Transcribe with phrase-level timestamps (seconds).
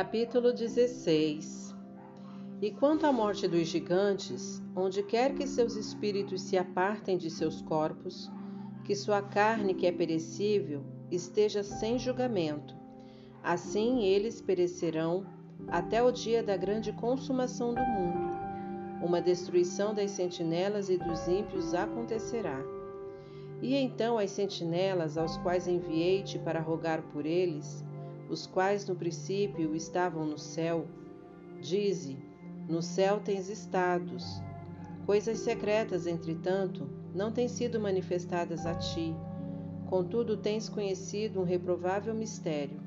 [0.00, 1.76] Capítulo 16
[2.62, 7.60] E quanto à morte dos gigantes, onde quer que seus espíritos se apartem de seus
[7.60, 8.30] corpos,
[8.82, 12.74] que sua carne, que é perecível, esteja sem julgamento.
[13.42, 15.26] Assim eles perecerão
[15.68, 18.38] até o dia da grande consumação do mundo.
[19.04, 22.58] Uma destruição das sentinelas e dos ímpios acontecerá.
[23.60, 27.84] E então as sentinelas, aos quais enviei-te para rogar por eles,
[28.30, 30.86] os quais no princípio estavam no céu,
[31.60, 32.16] dize:
[32.68, 34.40] No céu tens estados.
[35.04, 39.12] Coisas secretas, entretanto, não têm sido manifestadas a ti.
[39.86, 42.80] Contudo, tens conhecido um reprovável mistério,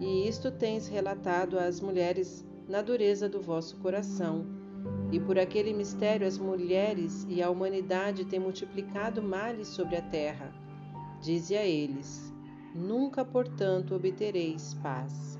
[0.00, 4.44] e isto tens relatado às mulheres na dureza do vosso coração.
[5.12, 10.52] E por aquele mistério as mulheres e a humanidade têm multiplicado males sobre a terra.
[11.20, 12.33] Dize a eles:
[12.74, 15.38] Nunca, portanto, obtereis paz.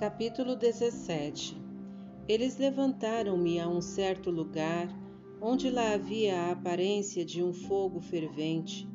[0.00, 1.60] Capítulo 17
[2.26, 4.88] Eles levantaram-me a um certo lugar,
[5.42, 8.88] onde lá havia a aparência de um fogo fervente,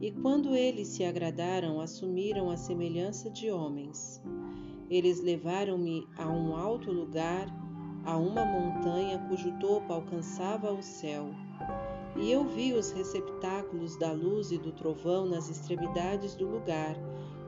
[0.00, 4.22] e quando eles se agradaram, assumiram a semelhança de homens.
[4.90, 7.46] Eles levaram-me a um alto lugar,
[8.04, 11.30] a uma montanha cujo topo alcançava o céu.
[12.16, 16.96] E eu vi os receptáculos da luz e do trovão nas extremidades do lugar,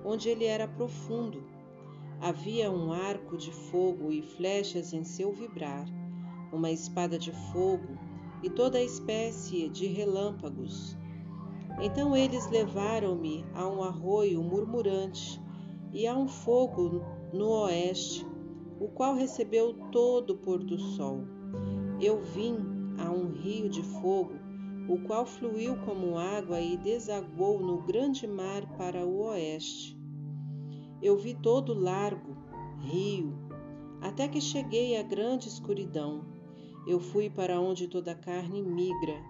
[0.04, 1.44] onde ele era profundo.
[2.20, 5.86] Havia um arco de fogo e flechas em seu vibrar,
[6.52, 7.98] uma espada de fogo
[8.42, 10.96] e toda espécie de relâmpagos.
[11.80, 15.40] Então eles levaram-me a um arroio murmurante
[15.92, 18.26] e a um fogo no oeste,
[18.80, 21.24] o qual recebeu todo o pôr do sol.
[22.00, 22.56] Eu vim
[22.98, 24.34] a um rio de fogo,
[24.88, 29.98] o qual fluiu como água e desaguou no grande mar para o oeste.
[31.02, 32.36] Eu vi todo largo,
[32.80, 33.34] rio,
[34.00, 36.24] até que cheguei à grande escuridão.
[36.86, 39.20] Eu fui para onde toda carne migra,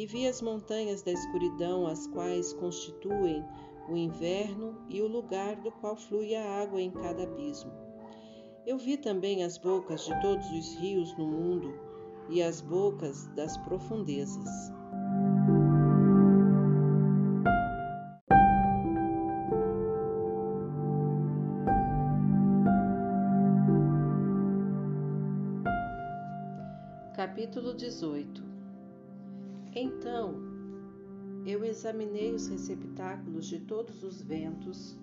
[0.00, 3.44] e vi as montanhas da escuridão, as quais constituem
[3.86, 7.70] o inverno e o lugar do qual flui a água em cada abismo.
[8.66, 11.78] Eu vi também as bocas de todos os rios no mundo
[12.30, 14.72] e as bocas das profundezas.
[27.14, 28.49] Capítulo 18
[29.82, 30.34] Então
[31.46, 34.94] eu examinei os receptáculos de todos os ventos,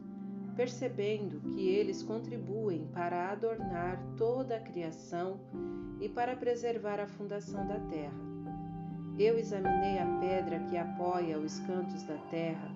[0.56, 5.40] percebendo que eles contribuem para adornar toda a criação
[6.00, 8.22] e para preservar a fundação da terra.
[9.18, 12.70] Eu examinei a pedra que apoia os cantos da terra,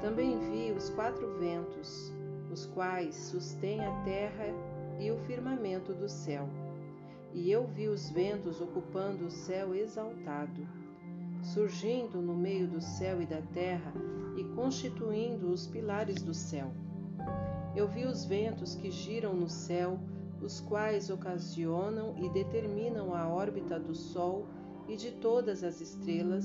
[0.00, 2.12] também vi os quatro ventos,
[2.48, 4.46] os quais sustêm a terra
[5.00, 6.48] e o firmamento do céu.
[7.34, 10.79] E eu vi os ventos ocupando o céu exaltado
[11.42, 13.92] surgindo no meio do céu e da terra
[14.36, 16.72] e constituindo os pilares do céu.
[17.74, 19.98] Eu vi os ventos que giram no céu,
[20.42, 24.46] os quais ocasionam e determinam a órbita do Sol
[24.88, 26.44] e de todas as estrelas,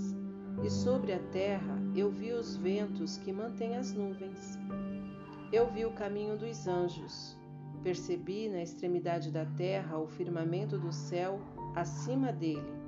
[0.64, 4.58] e sobre a terra eu vi os ventos que mantêm as nuvens.
[5.52, 7.38] Eu vi o caminho dos anjos.
[7.84, 11.40] Percebi na extremidade da terra o firmamento do céu
[11.76, 12.85] acima dele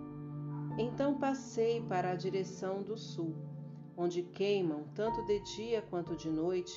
[0.77, 3.35] então passei para a direção do sul,
[3.95, 6.71] onde queimam, tanto de dia quanto de noite,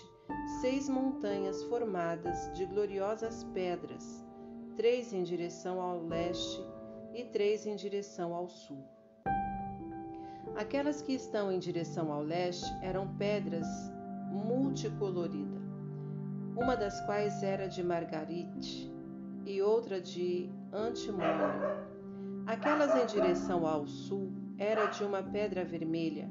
[0.60, 4.24] seis montanhas formadas de gloriosas pedras,
[4.76, 6.64] três em direção ao leste
[7.14, 8.82] e três em direção ao sul.
[10.56, 13.66] Aquelas que estão em direção ao leste eram pedras
[14.30, 15.60] multicoloridas,
[16.56, 18.90] uma das quais era de margarite
[19.44, 21.89] e outra de antimônio
[22.50, 26.28] Aquelas em direção ao sul era de uma pedra vermelha.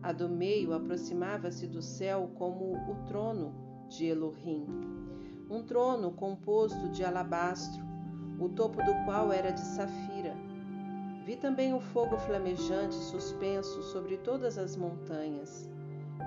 [0.00, 3.52] A do meio aproximava-se do céu como o trono
[3.88, 4.64] de Elohim,
[5.50, 7.84] um trono composto de alabastro,
[8.38, 10.36] o topo do qual era de safira.
[11.24, 15.68] Vi também o fogo flamejante suspenso sobre todas as montanhas,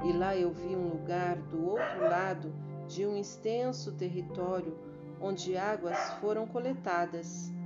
[0.04, 2.54] e lá eu vi um lugar do outro lado
[2.90, 4.78] de um extenso território
[5.22, 7.58] onde águas foram coletadas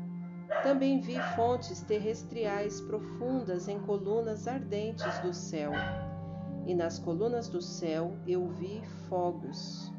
[0.62, 5.72] também vi fontes terrestriais profundas em colunas ardentes do céu,
[6.66, 9.92] e nas colunas do céu eu vi fogos,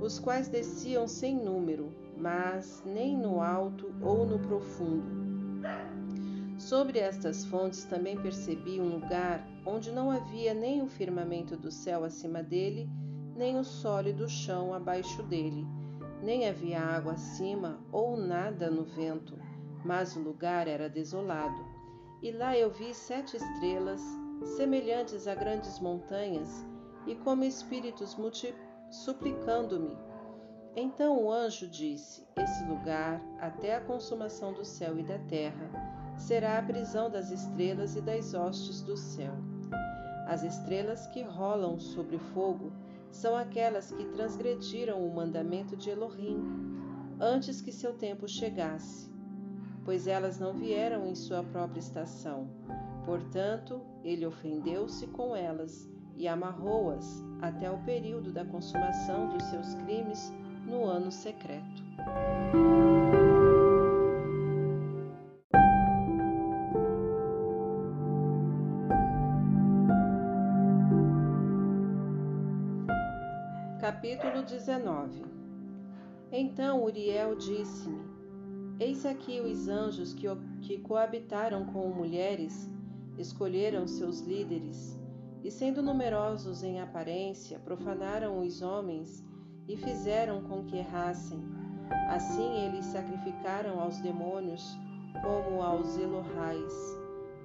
[0.00, 5.26] os quais desciam sem número, mas nem no alto ou no profundo.
[6.58, 12.02] Sobre estas fontes também percebi um lugar onde não havia nem o firmamento do céu
[12.04, 12.88] acima dele,
[13.36, 15.66] nem o sólido chão abaixo dele,
[16.26, 19.38] nem havia água acima ou nada no vento,
[19.84, 21.64] mas o lugar era desolado.
[22.20, 24.02] E lá eu vi sete estrelas,
[24.56, 26.66] semelhantes a grandes montanhas,
[27.06, 28.16] e como espíritos
[28.90, 29.96] suplicando-me.
[30.74, 35.70] Então o anjo disse: Esse lugar, até a consumação do céu e da terra,
[36.18, 39.32] será a prisão das estrelas e das hostes do céu.
[40.26, 42.72] As estrelas que rolam sobre fogo
[43.10, 46.38] são aquelas que transgrediram o mandamento de Elohim
[47.20, 49.10] antes que seu tempo chegasse,
[49.84, 52.48] pois elas não vieram em sua própria estação.
[53.04, 60.32] Portanto, ele ofendeu-se com elas e amarrou-as até o período da consumação dos seus crimes
[60.66, 61.82] no ano secreto.
[73.86, 75.24] Capítulo 19
[76.32, 78.04] Então Uriel disse-me:
[78.80, 80.26] Eis aqui os anjos que,
[80.62, 82.68] que coabitaram com mulheres,
[83.16, 84.98] escolheram seus líderes,
[85.44, 89.24] e sendo numerosos em aparência, profanaram os homens
[89.68, 91.38] e fizeram com que errassem.
[92.08, 94.76] Assim eles sacrificaram aos demônios
[95.22, 96.74] como aos Elohais,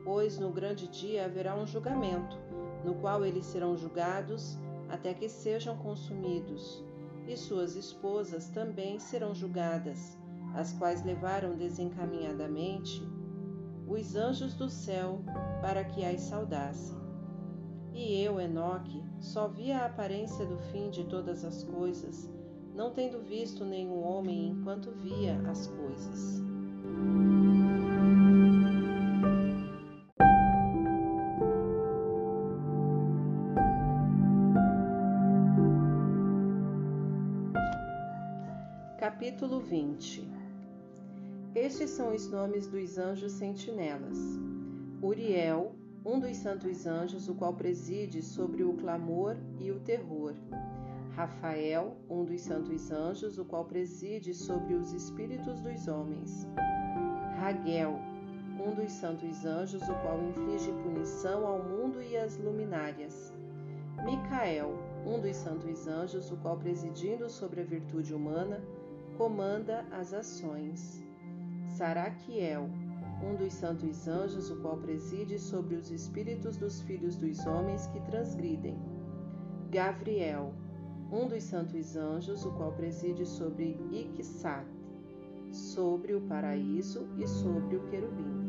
[0.04, 2.36] pois no grande dia haverá um julgamento,
[2.84, 4.58] no qual eles serão julgados
[4.92, 6.84] até que sejam consumidos,
[7.28, 10.18] e suas esposas também serão julgadas,
[10.54, 13.02] as quais levaram desencaminhadamente
[13.88, 15.22] os anjos do céu
[15.62, 17.00] para que as saudassem.
[17.94, 22.30] E eu, Enoque, só vi a aparência do fim de todas as coisas,
[22.76, 26.42] não tendo visto nenhum homem enquanto via as coisas.
[39.62, 40.28] 20
[41.54, 44.18] Estes são os nomes dos anjos sentinelas:
[45.02, 45.76] Uriel,
[46.06, 50.34] um dos santos anjos, o qual preside sobre o clamor e o terror.
[51.16, 56.48] Rafael, um dos santos anjos, o qual preside sobre os espíritos dos homens.
[57.38, 58.00] Raguel,
[58.60, 63.34] um dos santos anjos, o qual inflige punição ao mundo e às luminárias.
[64.04, 64.74] Micael,
[65.06, 68.60] um dos santos anjos, o qual presidindo sobre a virtude humana,
[69.22, 71.00] comanda as ações.
[71.68, 72.68] Saraquiel,
[73.24, 78.00] um dos santos anjos, o qual preside sobre os espíritos dos filhos dos homens que
[78.00, 78.80] transgridem.
[79.70, 80.56] Gavriel,
[81.12, 84.66] um dos santos anjos, o qual preside sobre Ixat,
[85.52, 88.42] sobre o paraíso e sobre o querubim.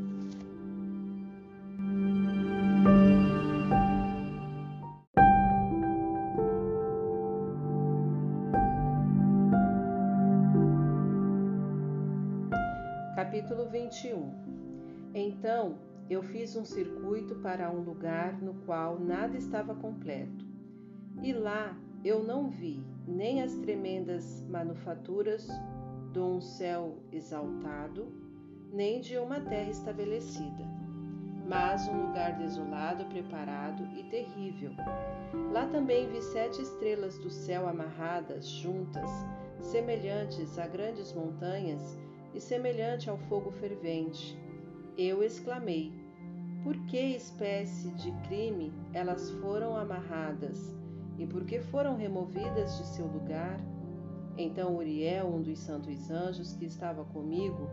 [13.73, 14.31] 21
[15.15, 15.79] Então
[16.11, 20.45] eu fiz um circuito para um lugar no qual nada estava completo.
[21.23, 21.75] E lá
[22.05, 25.49] eu não vi nem as tremendas manufaturas
[26.13, 28.13] de um céu exaltado,
[28.71, 30.65] nem de uma terra estabelecida,
[31.49, 34.73] mas um lugar desolado, preparado e terrível.
[35.51, 39.09] Lá também vi sete estrelas do céu amarradas juntas,
[39.61, 41.97] semelhantes a grandes montanhas
[42.35, 44.39] e semelhante ao fogo fervente.
[44.97, 45.93] Eu exclamei:
[46.63, 50.75] Por que espécie de crime elas foram amarradas
[51.19, 53.59] e por que foram removidas de seu lugar?
[54.37, 57.69] Então Uriel, um dos santos anjos que estava comigo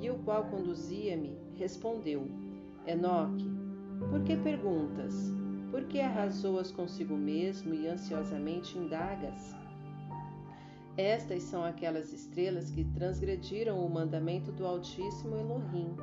[0.00, 2.28] e o qual conduzia-me, respondeu:
[2.86, 3.50] Enoque,
[4.10, 5.32] por que perguntas?
[5.70, 9.63] Por que arrasou-as consigo mesmo e ansiosamente indagas?
[10.96, 15.96] Estas são aquelas estrelas que transgrediram o mandamento do Altíssimo Elohim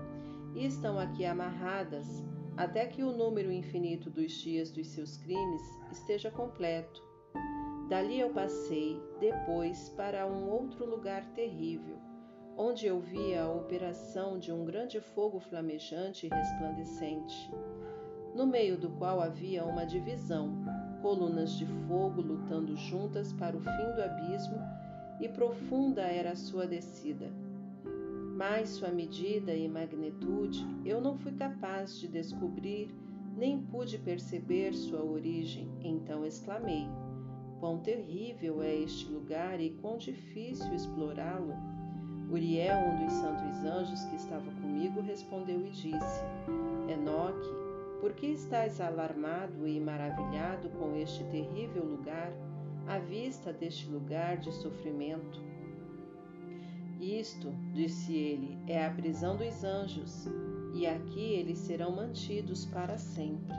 [0.53, 2.21] e estão aqui amarradas
[2.57, 7.01] até que o número infinito dos dias dos seus crimes esteja completo.
[7.87, 11.97] Dali eu passei, depois, para um outro lugar terrível,
[12.57, 17.49] onde eu via a operação de um grande fogo flamejante e resplandecente,
[18.35, 20.53] no meio do qual havia uma divisão,
[21.01, 24.57] colunas de fogo lutando juntas para o fim do abismo
[25.19, 27.31] e profunda era a sua descida.
[28.35, 32.89] Mas sua medida e magnitude eu não fui capaz de descobrir,
[33.37, 36.87] nem pude perceber sua origem, então exclamei:
[37.59, 41.53] Quão terrível é este lugar e quão difícil explorá-lo!
[42.31, 46.23] Uriel, um dos santos anjos que estava comigo, respondeu e disse:
[46.89, 47.49] Enoque,
[48.01, 52.33] por que estás alarmado e maravilhado com este terrível lugar,
[52.87, 55.39] à vista deste lugar de sofrimento?
[56.99, 60.27] Isto, disse ele, é a prisão dos anjos,
[60.73, 63.55] e aqui eles serão mantidos para sempre.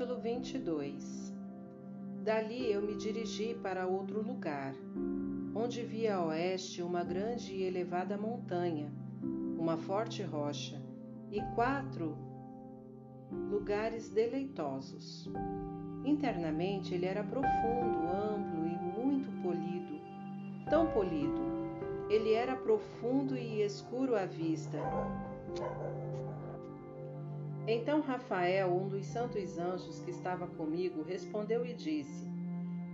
[0.00, 1.30] Capítulo 22
[2.24, 4.74] Dali eu me dirigi para outro lugar,
[5.54, 8.90] onde vi a oeste uma grande e elevada montanha,
[9.58, 10.80] uma forte rocha
[11.30, 12.16] e quatro
[13.30, 15.28] lugares deleitosos.
[16.02, 20.00] Internamente ele era profundo, amplo e muito polido,
[20.70, 21.42] tão polido.
[22.08, 24.78] Ele era profundo e escuro à vista,
[27.72, 32.28] então Rafael, um dos santos anjos que estava comigo, respondeu e disse: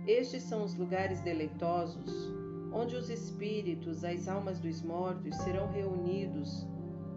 [0.05, 2.31] Estes são os lugares deleitosos,
[2.71, 6.67] onde os espíritos, as almas dos mortos serão reunidos.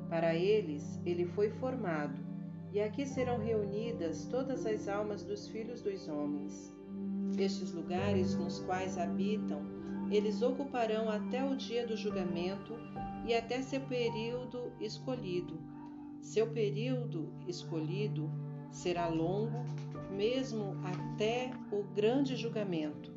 [0.09, 2.19] Para eles ele foi formado,
[2.73, 6.75] e aqui serão reunidas todas as almas dos filhos dos homens.
[7.39, 9.61] Estes lugares nos quais habitam,
[10.11, 12.75] eles ocuparão até o dia do julgamento
[13.27, 15.70] e até seu período escolhido
[16.21, 18.31] seu período escolhido
[18.71, 19.65] será longo,
[20.11, 23.13] mesmo até o grande julgamento.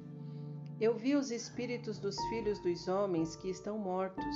[0.79, 4.35] Eu vi os espíritos dos filhos dos homens que estão mortos,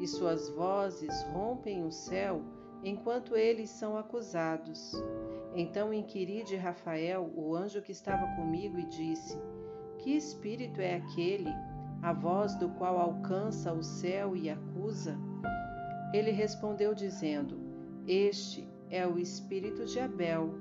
[0.00, 2.42] e suas vozes rompem o céu
[2.82, 4.92] enquanto eles são acusados.
[5.54, 9.38] Então inquiri de Rafael, o anjo que estava comigo, e disse:
[9.98, 11.50] Que espírito é aquele,
[12.02, 15.18] a voz do qual alcança o céu e acusa?
[16.14, 17.67] Ele respondeu, dizendo:
[18.08, 20.54] este é o espírito de Abel,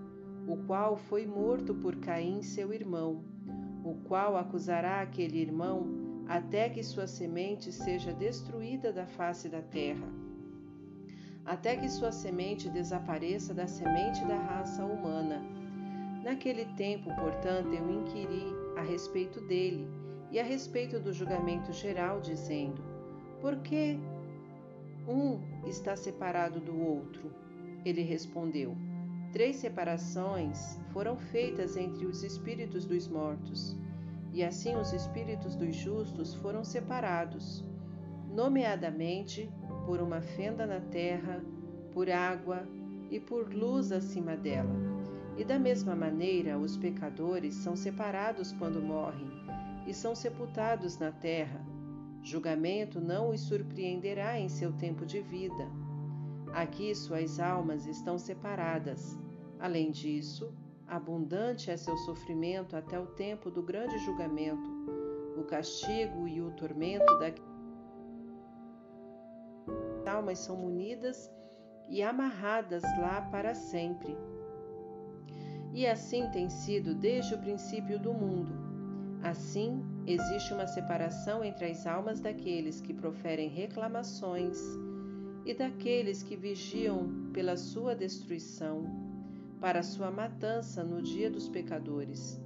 [0.46, 3.24] o qual foi morto por Caim, seu irmão,
[3.86, 10.08] o qual acusará aquele irmão até que sua semente seja destruída da face da terra,
[11.46, 15.42] até que sua semente desapareça da semente da raça humana.
[16.26, 18.44] Naquele tempo, portanto, eu inquiri
[18.76, 19.88] a respeito dele
[20.30, 22.84] e a respeito do julgamento geral, dizendo:
[23.40, 23.98] Por que
[25.08, 27.32] um está separado do outro?
[27.86, 28.76] Ele respondeu:
[29.32, 33.78] Três separações foram feitas entre os espíritos dos mortos,
[34.34, 37.64] e assim os espíritos dos justos foram separados,
[38.30, 39.50] nomeadamente
[39.86, 41.42] por uma fenda na terra,
[41.94, 42.68] por água
[43.10, 44.76] e por luz acima dela.
[45.38, 49.30] E da mesma maneira, os pecadores são separados quando morrem
[49.86, 51.77] e são sepultados na terra
[52.28, 55.66] Julgamento não os surpreenderá em seu tempo de vida.
[56.52, 59.18] Aqui suas almas estão separadas.
[59.58, 60.54] Além disso,
[60.86, 64.70] abundante é seu sofrimento até o tempo do grande julgamento,
[65.38, 67.32] o castigo e o tormento da
[70.12, 71.32] almas são munidas
[71.88, 74.18] e amarradas lá para sempre.
[75.74, 78.52] E assim tem sido desde o princípio do mundo.
[79.24, 84.58] Assim, Existe uma separação entre as almas daqueles que proferem reclamações
[85.46, 88.86] e daqueles que vigiam pela sua destruição,
[89.60, 92.40] para sua matança no dia dos pecadores.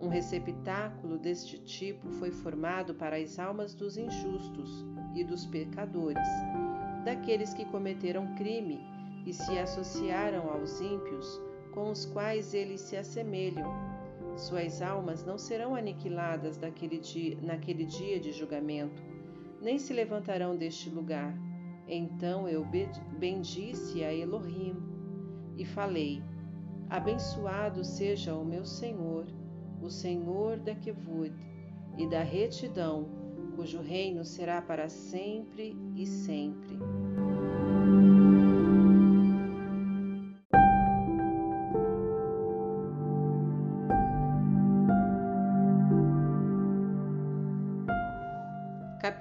[0.00, 6.28] Um receptáculo deste tipo foi formado para as almas dos injustos e dos pecadores,
[7.04, 8.78] daqueles que cometeram crime
[9.26, 11.40] e se associaram aos ímpios,
[11.72, 13.91] com os quais eles se assemelham
[14.36, 16.56] suas almas não serão aniquiladas
[16.98, 19.02] dia, naquele dia de julgamento,
[19.60, 21.36] nem se levantarão deste lugar.
[21.86, 22.66] Então eu
[23.18, 24.76] bendisse a Elohim
[25.56, 26.22] e falei:
[26.88, 29.26] Abençoado seja o meu Senhor,
[29.80, 31.34] o Senhor da Kevud
[31.98, 33.08] e da retidão,
[33.56, 36.78] cujo reino será para sempre e sempre.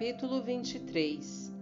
[0.02, 1.54] Capítulo 23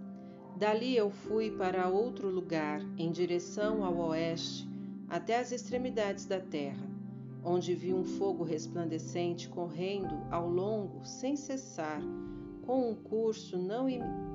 [0.56, 4.66] Dali eu fui para outro lugar, em direção ao oeste,
[5.10, 6.88] até as extremidades da terra,
[7.44, 12.00] onde vi um fogo resplandecente correndo ao longo, sem cessar,
[12.64, 13.86] com um curso não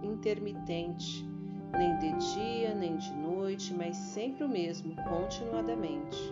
[0.03, 1.27] intermitente,
[1.71, 6.31] nem de dia nem de noite, mas sempre o mesmo, continuadamente.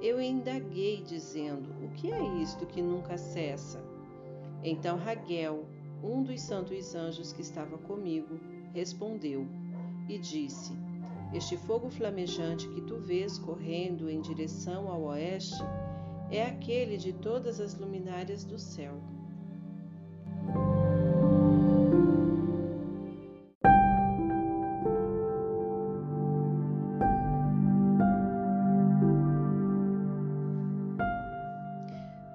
[0.00, 3.82] Eu indaguei, dizendo: O que é isto que nunca cessa?
[4.62, 5.66] Então Raguel,
[6.02, 8.40] um dos santos anjos que estava comigo
[8.74, 9.46] respondeu
[10.08, 10.72] e disse:
[11.32, 15.62] Este fogo flamejante que tu vês correndo em direção ao oeste
[16.30, 19.00] é aquele de todas as luminárias do céu.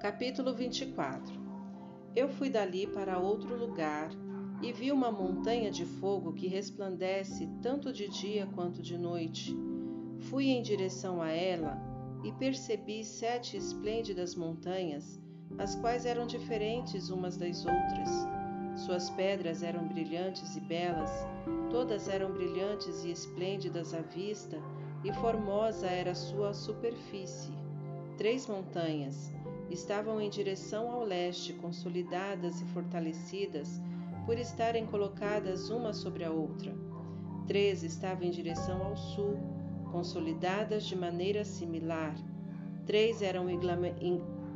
[0.00, 1.37] Capítulo 24
[2.18, 4.10] Eu fui dali para outro lugar
[4.60, 9.56] e vi uma montanha de fogo que resplandece tanto de dia quanto de noite.
[10.22, 11.80] Fui em direção a ela
[12.24, 15.22] e percebi sete esplêndidas montanhas,
[15.58, 18.10] as quais eram diferentes umas das outras.
[18.84, 21.12] Suas pedras eram brilhantes e belas,
[21.70, 24.60] todas eram brilhantes e esplêndidas à vista,
[25.04, 27.52] e formosa era sua superfície.
[28.16, 29.37] Três montanhas
[29.70, 33.80] estavam em direção ao leste, consolidadas e fortalecidas
[34.24, 36.74] por estarem colocadas uma sobre a outra.
[37.46, 39.38] Três estavam em direção ao sul,
[39.90, 42.14] consolidadas de maneira similar.
[42.84, 43.46] Três eram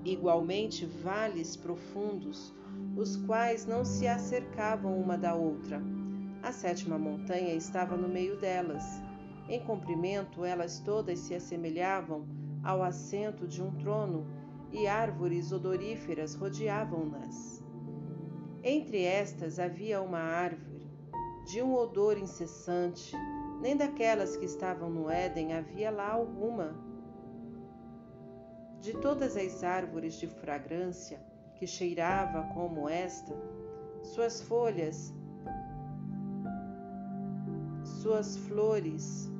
[0.04, 2.54] igualmente vales profundos,
[2.96, 5.80] os quais não se acercavam uma da outra.
[6.42, 8.84] A sétima montanha estava no meio delas.
[9.48, 12.26] Em comprimento, elas todas se assemelhavam
[12.62, 14.26] ao assento de um trono,
[14.72, 17.62] e árvores odoríferas rodeavam-nas.
[18.62, 20.90] Entre estas havia uma árvore
[21.44, 23.14] de um odor incessante,
[23.60, 26.74] nem daquelas que estavam no Éden havia lá alguma.
[28.80, 31.20] De todas as árvores de fragrância
[31.56, 33.34] que cheirava como esta,
[34.02, 35.14] suas folhas,
[37.84, 39.30] suas flores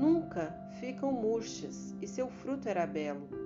[0.00, 3.39] nunca ficam murchas e seu fruto era belo.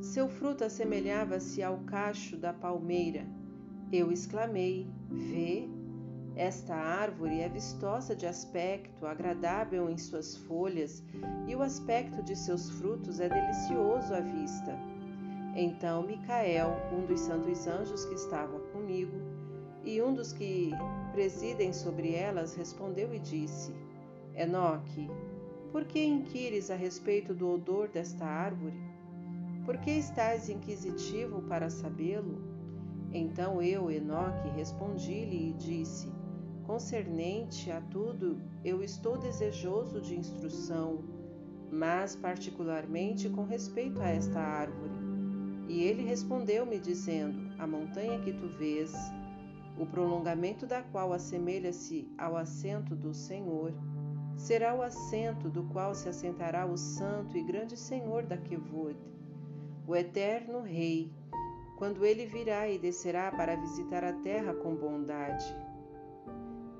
[0.00, 3.26] Seu fruto assemelhava-se ao cacho da palmeira.
[3.92, 5.68] Eu exclamei: Vê,
[6.36, 11.02] esta árvore é vistosa de aspecto, agradável em suas folhas,
[11.48, 14.78] e o aspecto de seus frutos é delicioso à vista.
[15.54, 19.16] Então Micael, um dos santos anjos que estava comigo,
[19.82, 20.72] e um dos que
[21.12, 23.72] presidem sobre elas, respondeu e disse:
[24.34, 25.08] Enoque,
[25.72, 28.95] por que inquires a respeito do odor desta árvore?
[29.66, 32.40] Por que estás inquisitivo para sabê-lo?
[33.12, 36.08] Então eu, Enoque, respondi-lhe e disse:
[36.64, 41.02] Concernente a tudo, eu estou desejoso de instrução,
[41.68, 44.94] mas particularmente com respeito a esta árvore.
[45.68, 48.92] E ele respondeu-me, dizendo: A montanha que tu vês,
[49.76, 53.74] o prolongamento da qual assemelha-se ao assento do Senhor,
[54.36, 58.96] será o assento do qual se assentará o Santo e Grande Senhor da Quevod,
[59.86, 61.12] o Eterno Rei,
[61.76, 65.44] quando ele virá e descerá para visitar a terra com bondade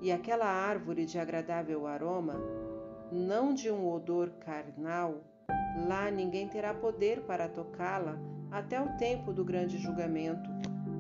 [0.00, 2.34] e aquela árvore de agradável aroma,
[3.10, 5.24] não de um odor carnal,
[5.88, 8.18] lá ninguém terá poder para tocá-la
[8.50, 10.48] até o tempo do grande julgamento,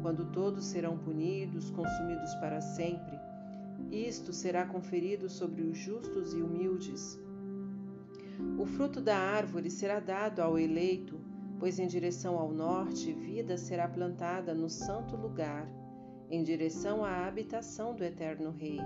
[0.02, 3.18] quando todos serão punidos, consumidos para sempre.
[3.90, 7.18] Isto será conferido sobre os justos e humildes.
[8.58, 11.20] O fruto da árvore será dado ao eleito,
[11.58, 15.66] pois em direção ao norte vida será plantada no santo lugar
[16.30, 18.80] em direção à habitação do Eterno Rei.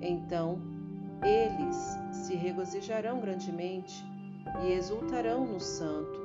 [0.00, 0.60] Então
[1.24, 1.76] eles
[2.12, 4.04] se regozijarão grandemente
[4.64, 6.20] e exultarão no Santo.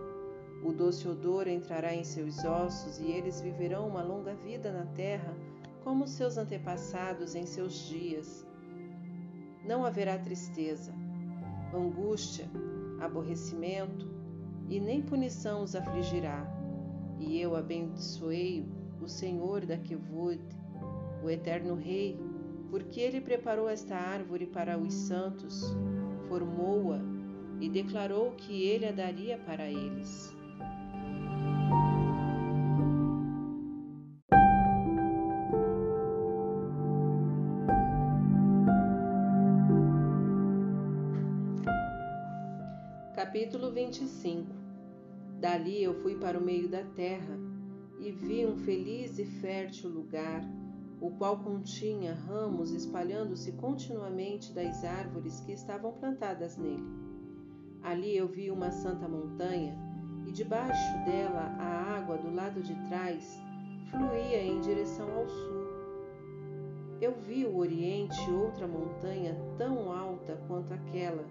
[0.64, 5.36] O doce odor entrará em seus ossos e eles viverão uma longa vida na terra,
[5.84, 8.46] como seus antepassados em seus dias.
[9.64, 10.92] Não haverá tristeza,
[11.74, 12.50] angústia,
[13.00, 14.17] aborrecimento
[14.70, 16.46] e nem punição os afligirá.
[17.20, 18.66] E eu abençoei
[19.02, 20.42] o Senhor da Quevod,
[21.24, 22.20] o eterno Rei,
[22.70, 25.76] porque ele preparou esta árvore para os santos,
[26.28, 27.00] formou-a
[27.60, 30.36] e declarou que ele a daria para eles.
[43.16, 44.57] Capítulo 25
[45.40, 47.38] Dali eu fui para o meio da terra
[48.00, 50.44] e vi um feliz e fértil lugar,
[51.00, 56.84] o qual continha ramos espalhando-se continuamente das árvores que estavam plantadas nele.
[57.84, 59.78] Ali eu vi uma santa montanha,
[60.26, 63.40] e debaixo dela a água do lado de trás
[63.92, 65.68] fluía em direção ao sul.
[67.00, 71.24] Eu vi o oriente outra montanha tão alta quanto aquela,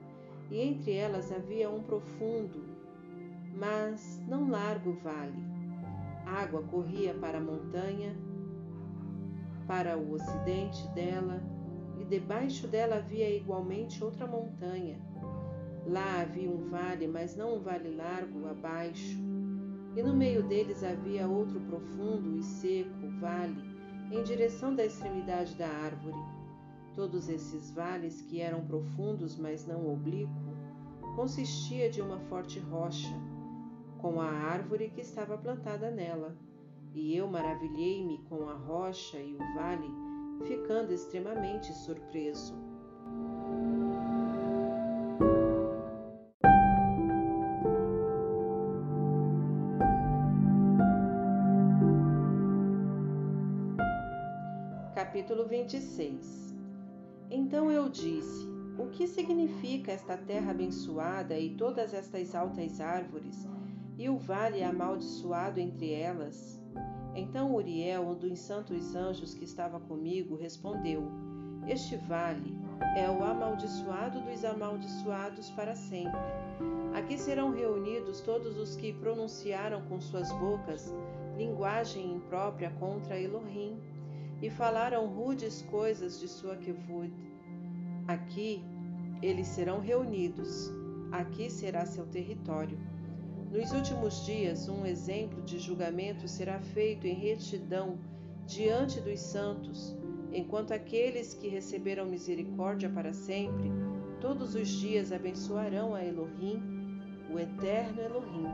[0.48, 2.64] e entre elas havia um profundo,
[3.56, 5.56] mas não largo vale
[6.26, 8.16] água corria para a montanha,
[9.66, 11.40] para o ocidente dela,
[12.00, 15.00] e debaixo dela havia igualmente outra montanha.
[15.86, 19.18] Lá havia um vale, mas não um vale largo abaixo.
[19.96, 23.56] E no meio deles havia outro profundo e seco vale,
[24.10, 26.18] em direção da extremidade da árvore.
[26.94, 30.32] Todos esses vales, que eram profundos, mas não oblíquo,
[31.14, 33.14] consistia de uma forte rocha,
[33.98, 36.36] com a árvore que estava plantada nela.
[36.94, 39.90] E eu maravilhei-me com a rocha e o vale,
[40.46, 42.54] ficando extremamente surpreso.
[54.94, 56.54] Capítulo 26
[57.30, 63.46] Então eu disse: O que significa esta terra abençoada e todas estas altas árvores,
[63.96, 66.60] e o vale amaldiçoado entre elas?
[67.14, 71.02] Então Uriel, um dos santos anjos que estava comigo, respondeu:
[71.66, 72.54] Este vale
[72.96, 76.20] é o amaldiçoado dos amaldiçoados para sempre.
[76.94, 80.92] Aqui serão reunidos todos os que pronunciaram com suas bocas
[81.36, 83.78] linguagem imprópria contra Elohim
[84.40, 87.12] e falaram rudes coisas de sua quevud.
[88.08, 88.64] Aqui
[89.22, 90.70] eles serão reunidos,
[91.12, 92.78] aqui será seu território.
[93.50, 97.96] Nos últimos dias, um exemplo de julgamento será feito em retidão
[98.44, 99.96] diante dos santos,
[100.32, 103.70] enquanto aqueles que receberam misericórdia para sempre,
[104.20, 106.60] todos os dias abençoarão a Elohim,
[107.32, 108.46] o eterno Elohim.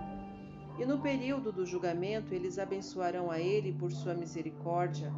[0.78, 5.10] E no período do julgamento, eles abençoarão a ele por sua misericórdia,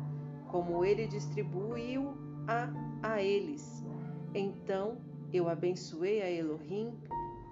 [0.49, 2.15] como ele distribuiu
[2.47, 2.71] a,
[3.03, 3.85] a eles.
[4.33, 4.99] Então
[5.33, 6.95] eu abençoei a Elohim,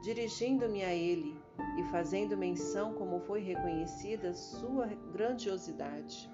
[0.03, 1.42] dirigindo-me a ele
[1.79, 6.31] e fazendo menção como foi reconhecida sua grandiosidade.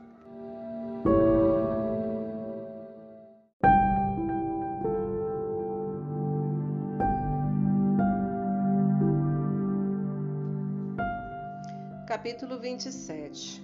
[12.06, 13.62] Capítulo 27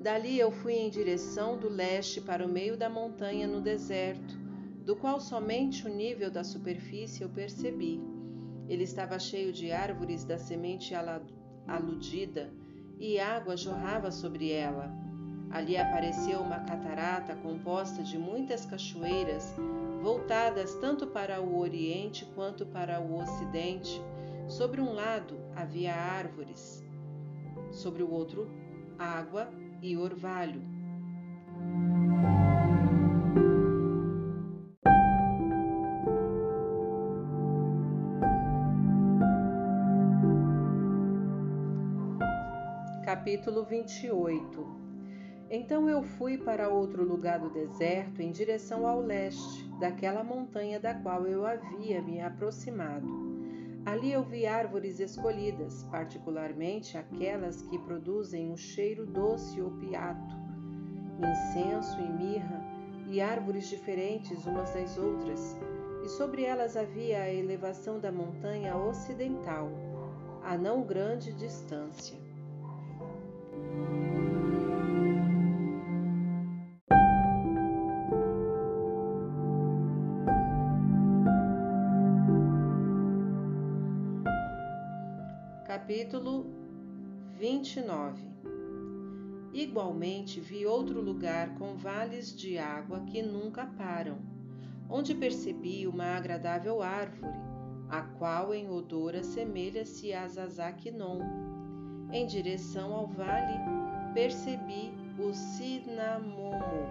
[0.00, 4.38] Dali eu fui em direção do leste para o meio da montanha no deserto,
[4.84, 8.00] do qual somente o nível da superfície eu percebi
[8.68, 10.94] ele estava cheio de árvores da semente
[11.66, 12.52] aludida
[12.98, 14.90] e água jorrava sobre ela.
[15.50, 19.54] Ali apareceu uma catarata composta de muitas cachoeiras,
[20.02, 24.00] voltadas tanto para o oriente quanto para o ocidente.
[24.48, 26.84] Sobre um lado havia árvores,
[27.70, 28.48] sobre o outro,
[28.98, 29.48] água
[29.82, 30.62] e orvalho.
[43.26, 44.64] Capítulo 28
[45.50, 50.94] Então eu fui para outro lugar do deserto, em direção ao leste, daquela montanha da
[50.94, 53.04] qual eu havia me aproximado.
[53.84, 60.36] Ali eu vi árvores escolhidas, particularmente aquelas que produzem um cheiro doce opiato,
[61.18, 62.64] incenso e mirra,
[63.08, 65.56] e árvores diferentes umas das outras,
[66.04, 69.68] e sobre elas havia a elevação da montanha ocidental,
[70.44, 72.25] a não grande distância.
[85.66, 86.46] Capítulo
[87.38, 88.36] 29
[89.52, 94.18] Igualmente vi outro lugar com vales de água que nunca param,
[94.90, 97.32] onde percebi uma agradável árvore,
[97.88, 101.45] a qual em odor assemelha-se a Zazaquinon
[102.16, 103.60] em direção ao vale,
[104.14, 106.88] percebi o cinamomo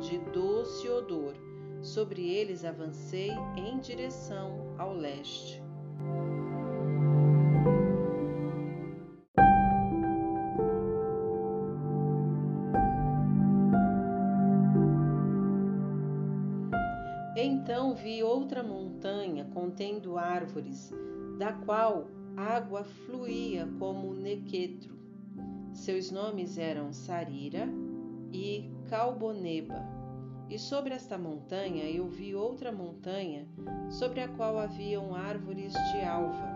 [0.00, 1.32] de doce odor.
[1.80, 5.62] Sobre eles avancei em direção ao leste.
[17.34, 20.92] Então vi outra montanha contendo árvores,
[21.38, 24.94] da qual água fluía como nequetro.
[25.72, 27.66] Seus nomes eram Sarira
[28.32, 29.82] e Calboneba.
[30.48, 33.48] E sobre esta montanha eu vi outra montanha,
[33.90, 36.54] sobre a qual haviam árvores de alva.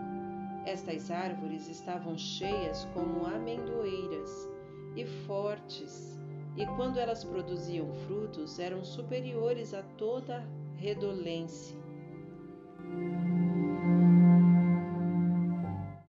[0.64, 4.48] Estas árvores estavam cheias como amendoeiras
[4.94, 6.20] e fortes,
[6.56, 11.76] e quando elas produziam frutos eram superiores a toda redolência.